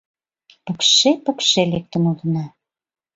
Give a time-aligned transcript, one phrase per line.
[0.65, 2.45] Пыкше-пыкше лектын улына.